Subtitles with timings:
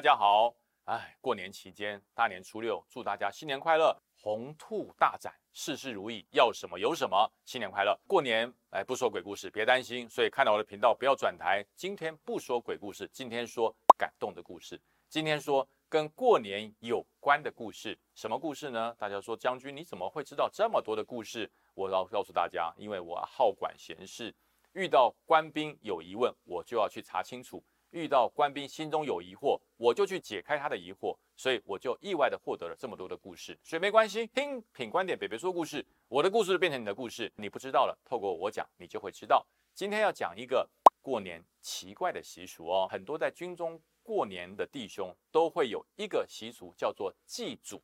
[0.00, 0.56] 大家好。
[0.84, 7.94] 哎，过年期间，大年初六，祝大家新年快乐，鸿兔大展，事事如意，要什么有什么，新年快乐。
[8.06, 10.08] 过年哎，不说鬼故事，别担心。
[10.08, 11.62] 所以看到我的频道不要转台。
[11.76, 14.80] 今天不说鬼故事，今天说感动的故事。
[15.10, 17.98] 今天说跟过年有关的故事。
[18.14, 18.96] 什么故事呢？
[18.98, 21.52] 大家说将军你怎么会知道这么多的故事？
[21.74, 24.34] 我要告诉大家，因为我好管闲事，
[24.72, 27.62] 遇到官兵有疑问，我就要去查清楚。
[27.90, 33.58] 遇到官兵心中有疑惑，我就去解开他的疑惑，所以我就意外的获得了这么多的故事。
[33.62, 39.46] 所以没关系，听品观点，北北说故事，我的故事变成你的故事，你不知道了，透过我讲，你就会知道。
[39.74, 40.68] 今天要讲一个
[41.00, 47.82] 过年奇怪的习俗哦，很多在军中过年的弟兄都会有一个习俗，叫做祭祖。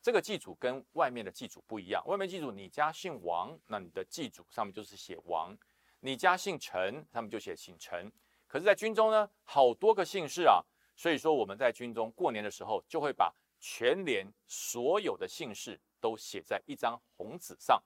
[0.00, 5.56] 这个祭祖跟外面的祭祖不一样，外面祭祖你家姓王，那你的祭祖上面就是写王；
[6.00, 8.12] 你家姓陈，上面就写姓陈。
[8.54, 10.62] 可是，在军中呢，好多个姓氏啊，
[10.94, 17.82] 所以说我们在军中过年的时候，就会把全连所有的姓氏都写在一张红纸上，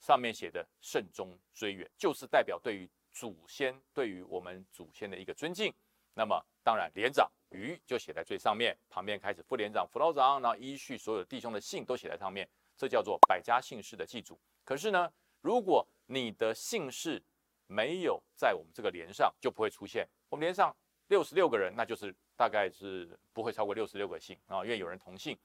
[0.00, 5.72] 上面写的“慎终追远”，就是代表对于祖先、对于我们祖先的一个尊敬。
[6.14, 14.36] 那么，当然连长于就写在最上面，旁边开始副连长、副老长，然后依序所有弟兄的姓都写在上面，这叫做百家姓氏的祭祖。
[14.64, 17.22] 可是呢，如果你的姓氏，
[17.70, 20.04] 没有在我们这个连上就不会出现。
[20.28, 20.76] 我们连上
[21.06, 25.38] 六十六个人，那就是大概是不会超过六十六个姓啊，因为有人同姓，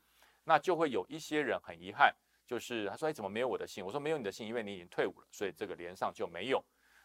[0.43, 2.11] 那就会有一些人很遗憾，
[2.47, 6.63] 就是他说：“哎，怎么没有我的姓？”我说：“没有你的姓，因为你已经退伍了，所以这个连上就没有。”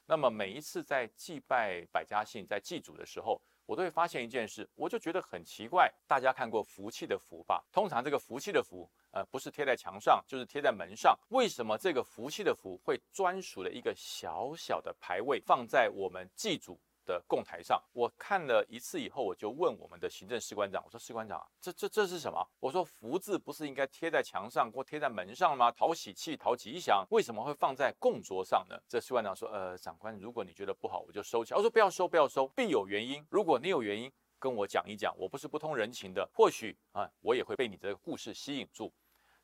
[0.09, 5.93] 那么每一次在祭拜百家姓、在祭祖的时候，我都会发现一件事，我就觉得很奇怪。
[6.07, 7.65] 大家看过福气的福吧？
[7.71, 8.91] 通常这个福气的福。
[9.13, 11.19] 呃，不是贴在墙上，就是贴在门上。
[11.31, 17.83] 为什么这个福气的福会专属的一个小小的牌位放在我们祭祖的供台上？
[17.93, 22.47] 我看了一次以后，我就问我们的行政士官长，我说士官长，这这这是什么？
[22.61, 25.73] 我说福字不是应该贴在墙上或贴在门上吗？
[25.73, 28.79] 讨喜气、讨吉祥，为什么会放在供桌上呢？
[28.87, 31.57] 这士官长说，呃，长官，如果你觉得不好，我就收起来。
[31.57, 33.27] 我说不要收，不要收，必有原因。
[33.29, 34.13] 如果你有原因。
[34.43, 38.91] 跟我讲一讲，我不是不通人情的，或许啊，我也会被你这个故事吸引住。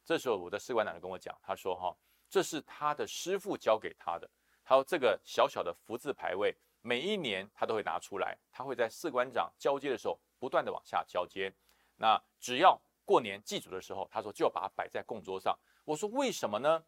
[0.03, 1.95] 这时候，我的士官长就跟我讲，他说：“哈，
[2.31, 4.27] 这是他的师傅教给他的。
[4.65, 11.53] 他说这个小小的福字牌位，每一年他都会拿出来，他会在士官长交接的时候不断的往下交接。
[11.97, 15.59] 那只要过年祭祖的时候，他说就要把它摆在供桌上。
[15.85, 16.85] 我说为什么呢？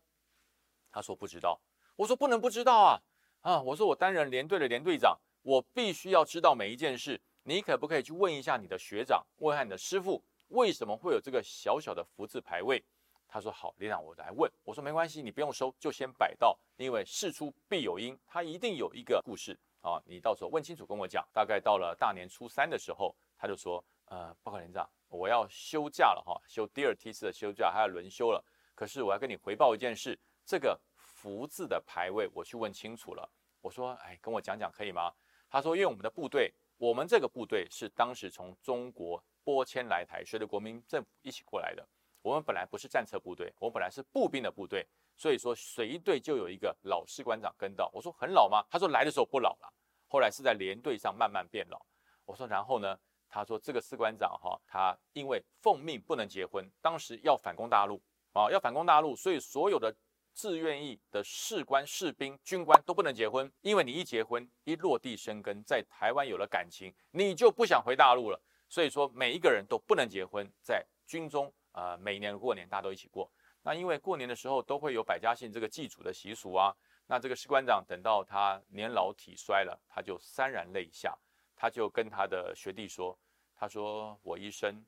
[0.93, 1.61] 他说不知道。
[1.97, 3.03] 我说不能不知道啊
[3.41, 3.61] 啊！
[3.61, 12.85] 我说我担任连队的连队长，我必须要知道每一件事。”你可不可以去问一下你的学长，问一下你的师傅，为什么会有这个小小的福字牌位？
[13.27, 14.49] 他说好，连长我来问。
[14.63, 20.03] 我说没关系，你不用收，就先摆到，因为事出必有因，他一定有一个故事啊。
[20.05, 21.27] 你到时候问清楚跟我讲。
[21.33, 28.45] 大概到了大年初三的时候，他就说，呃，报告连长，我要休假了哈，休第二梯次的休假，还要轮休了。
[28.75, 33.31] 可是我要跟你回报一件事，这个福字的牌位我去问清楚了。
[33.61, 35.13] 我说，哎，跟我讲讲可以吗？
[35.51, 36.53] 他说，因为我们的部队。
[36.81, 41.85] 我们这个部队是当时从中国拨迁来台，随着国民政府一起过来的。
[42.29, 47.91] 我们本来不是战车部队，我们本来是步兵的部队，所以说随队就有一个老士官长跟到。
[47.95, 48.63] 我说很老吗？
[48.71, 49.73] 他说来的时候不老了，
[50.09, 51.81] 后来是在连队上慢慢变老。
[52.27, 52.99] 我说然后呢？
[53.31, 58.03] 他说这个士官长哈，他因为奉命不能结婚，当时要反攻大陆
[58.33, 59.95] 啊，要反攻大陆，所以所有的。
[60.35, 68.41] 自愿意的士官、士兵、军官都不能结婚，因为你一结婚，一落地生根，在台湾有了感情，你就不想回大陆了。
[68.69, 73.31] 所以说，每一个人都不能结婚，在军中，呃，每年过年大家都一起过。
[73.63, 76.75] 那因为过年的时候都会有百家姓这个祭祖的习俗啊。
[77.07, 81.17] 那这个士官长等到他年老体衰了，他就潸然泪下，
[81.55, 83.17] 他就跟他的学弟说
[83.55, 84.85] ：“他说我一生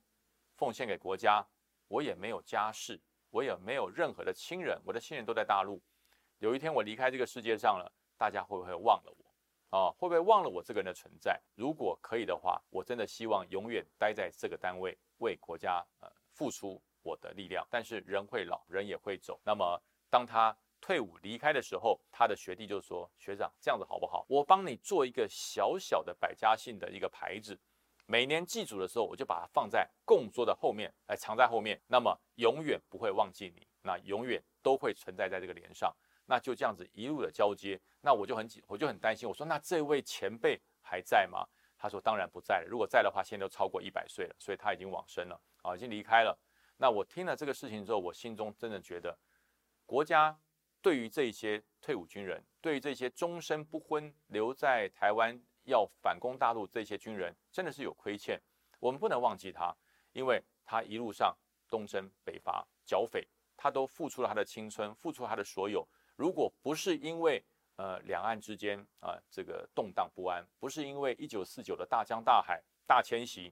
[0.57, 1.47] 奉献给国家，
[1.87, 3.01] 我也没有家世。”
[3.33, 5.81] 我也没有任何的亲人，我的亲人都在大陆。
[6.39, 7.89] 有一天我离开这个世界上了，
[8.19, 9.79] 大家会不会忘了我？
[9.79, 11.41] 啊，会不会忘了我这个人的存在？
[11.55, 16.11] 如果可以的话，我真的希望永远待在这个单位，为国家呃
[16.41, 17.67] 付出我的力量。
[17.71, 19.39] 但是人会老，人也会走。
[19.45, 19.79] 那么
[20.09, 24.25] 当他退伍离开的时候，他的学弟就说：“学长，这样子好不好？
[24.27, 27.61] 我帮你做一个小小的百家姓的一个牌子。”
[28.09, 35.95] 每年祭祖的时候，我就把它放在供桌的后面，来藏在后面，那么永远不会忘记你，那永远都会存在在这个连上，
[36.25, 41.47] 那就这样子一路的交接，那我就很紧，我就很担心，我说那这位前辈还在吗？
[41.81, 46.39] 他说当然不在了，如果在的话，现在都超过一百岁了，所以他已经往生了，啊，已经离开了。
[46.77, 49.19] 那我听了这个事情之后，我心中真的觉得，
[49.87, 50.39] 国家
[50.83, 55.41] 对于这些退伍军人，对于这些终身不婚留在台湾。
[55.65, 58.41] 要反攻大陆，这些军人真的是有亏欠。
[58.81, 59.73] 我们不能忘记他，
[60.13, 61.37] 因为他一路上
[61.69, 63.29] 东征北伐剿匪，
[63.59, 65.87] 他都付出了他的青春，付出他的所有。
[66.17, 67.45] 如果不是因为
[67.81, 73.51] 呃两岸之间啊这个动荡不安，不是因为一九四九的大江大海大迁徙，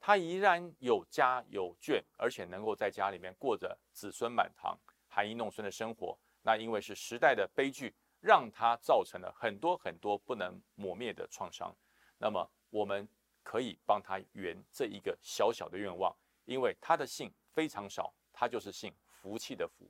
[0.00, 4.76] 他依然有家有眷，而且能够在家里面过着子孙满堂、
[5.06, 6.18] 含饴弄孙的生活。
[6.42, 11.72] 那因为是时代的悲剧，让他造成了很多很多不能磨灭的创伤。
[12.18, 13.08] 那么我们
[13.44, 16.12] 可以帮他圆这一个小小的愿望，
[16.46, 19.88] 因为他的姓非常少，他就是姓福气的福。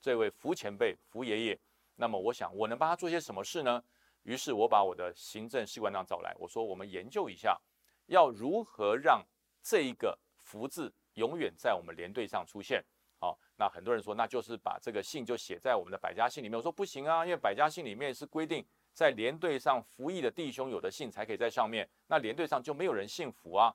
[0.00, 1.60] 这位福前辈、福爷爷，
[2.00, 3.82] 那么我想我能帮他做些什么事呢？
[4.22, 7.60] 于是我把我的行政士官长找来，我说我们研究一下，
[8.06, 9.24] 要如何让
[9.60, 12.84] 这一个福字永远在我们连队上出现。
[13.18, 16.56] 好，那很多人说，那就是把这个信就写在我们的百家姓里面。
[16.56, 23.74] 我说不行啊，因为百家姓里面是规定在连队上服役的弟兄有的姓才可以在上面，那连队上就没有人姓福啊。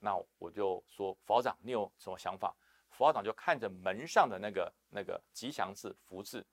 [0.00, 2.52] 那我就说，副长，你有什么想法？
[2.90, 6.44] 副长就看着门上的那个那个吉祥字福字，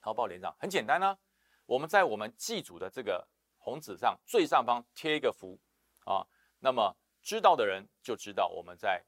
[0.00, 1.16] 他报连长，很简单啊，
[1.66, 3.26] 我们在我们祭祖的这个
[3.58, 5.58] 红纸上最上方贴一个福
[6.04, 6.26] 啊，
[6.60, 9.02] 那么知道的人就知道我们在。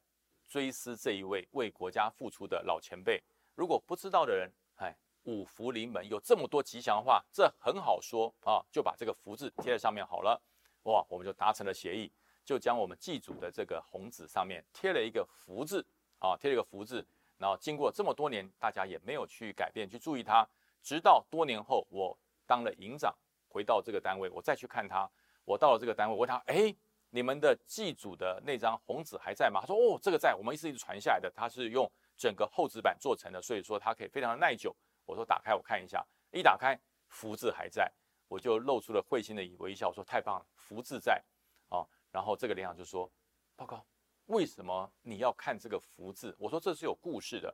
[0.48, 3.22] 追思这一位为国家付出的老前辈，
[3.54, 4.92] 如果不知道的人，哎，
[5.22, 10.42] 五福临门，有这么多吉祥话，这很好说啊，就把这个福字贴在上面好了，
[10.82, 12.10] 哇，我们就达成了协议，
[12.44, 15.86] 就将我们祭祖的这个红纸上面贴了一个福字
[16.18, 17.06] 啊，贴了一个福字，
[17.38, 20.44] 然后经过这么多年，大家也没有去改变去注意它，
[20.82, 23.14] 直到多年后我当了营长，
[23.48, 25.10] 回到这个单位，我再去看他，
[25.44, 26.74] 我到了这个单位，问他，哎。
[27.12, 29.60] 你们的祭祖的那张红纸还在吗？
[29.60, 34.72] 他说：哦，这个在，我们一直一直传下来的，它是用整个厚纸板做成的，所以说它可以非常的耐久。
[35.06, 37.92] 我说打开我看一下，一打开福字还在，
[38.28, 41.20] 我就露出了会心的微笑，我说太棒了，福字在
[41.68, 41.84] 啊。
[42.12, 43.10] 然后这个连长就说：
[43.56, 43.84] 报告，
[44.26, 46.32] 为什么你要看这个福字？
[46.38, 47.52] 我说这是有故事的，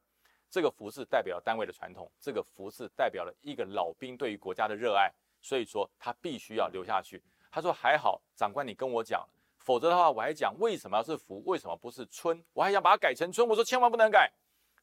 [0.57, 5.13] 这个福字代表单位的传统，这个福字代表了一个老兵对于国家的热爱，
[5.43, 7.23] 所以说他必须要留下去。
[7.51, 9.23] 他说还好，长官你跟我讲。
[9.59, 12.43] 否则的话，我还讲为什么要是福，为什么不是春？
[12.55, 13.47] 我还想把它改成春。
[13.47, 14.33] 我说千万不能改，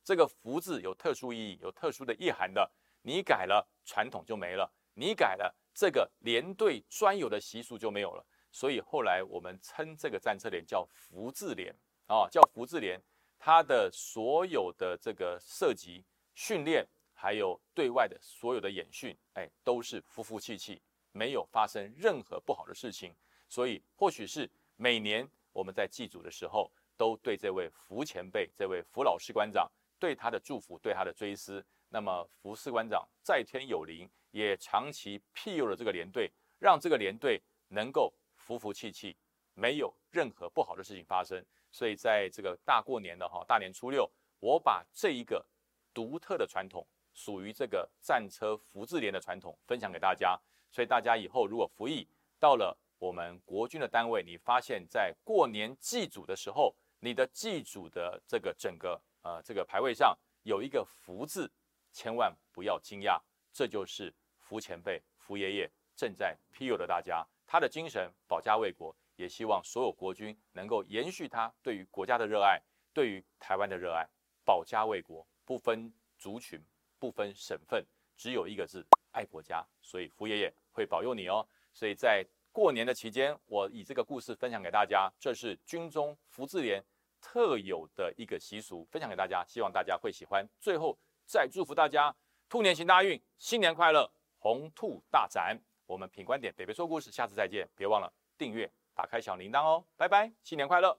[0.03, 2.69] 这个福字有特殊意义，有特殊的意涵的。
[3.01, 8.23] 你改了，传统就没了；你改了，这个连队专有的习俗就没有了。
[8.51, 11.75] 所以后来我们称这个战车连叫福字连
[12.05, 13.01] 啊，叫福字连。
[13.45, 16.01] 他的所有的这个涉及
[16.34, 20.81] 训练，还有对外的所有的演训，哎，都是服服气气，
[21.12, 23.13] 没有发生任何不好的事情。
[23.50, 24.50] 所以或许是。
[24.75, 29.69] 每年我们在祭祖的时候，都对这位福前辈、这位福老士官长
[30.00, 31.63] 对他的祝福、对他的追思。
[31.90, 39.16] 那么福士官长在天有灵，也长期庇佑了这个连队，让这个连队能够服服气气，
[39.54, 41.45] 没有任何不好的事情发生。
[41.73, 44.09] 所以在这个大过年的哈，大年初六，
[44.39, 45.45] 我把这一个
[45.93, 50.39] 独特的传统，属于这个战车福字连的传统分享给大家。
[50.71, 52.07] 所以大家以后如果服役
[52.39, 52.77] 到了。
[52.99, 61.51] 我们国军的单位，你发现，在过年祭祖的时候，你的祭祖的这个整个呃这个牌位上有一个福字，
[61.91, 63.19] 千万不要惊讶，
[63.51, 72.61] 这就是福前辈、福爷爷正在庇佑的大家，他的精神保家卫国，也希望所有国军能够延续他对于国家的热爱，
[72.93, 74.07] 对于台湾的热爱，
[74.43, 76.59] 保家卫国，不分族群，
[76.99, 79.65] 不分省份，只有一个字，爱国家。
[79.81, 81.47] 所以福爷爷会保佑你哦。
[81.71, 86.83] 所以在过年的期间，我以这个故事分享给大家，这是军中福字联
[87.19, 90.47] 特有的一个习俗，分享给大家，希望大家会喜欢。
[90.59, 92.15] 最后再祝福大家
[92.47, 95.59] 兔年行大运，新年快乐，红兔大展。
[95.85, 100.97] 我们品观点北北说故事，下次再见，别忘了订阅，打开小铃铛哦，拜拜，新年快乐。